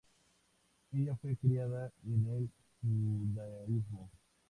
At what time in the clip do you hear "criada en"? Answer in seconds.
1.37-2.25